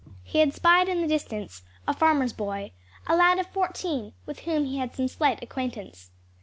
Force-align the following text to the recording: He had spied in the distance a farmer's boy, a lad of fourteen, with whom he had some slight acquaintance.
He 0.23 0.39
had 0.39 0.51
spied 0.51 0.89
in 0.89 1.01
the 1.03 1.07
distance 1.07 1.61
a 1.87 1.93
farmer's 1.93 2.33
boy, 2.33 2.71
a 3.05 3.15
lad 3.15 3.37
of 3.37 3.45
fourteen, 3.45 4.13
with 4.25 4.39
whom 4.49 4.65
he 4.65 4.79
had 4.79 4.95
some 4.95 5.07
slight 5.07 5.43
acquaintance. 5.43 6.09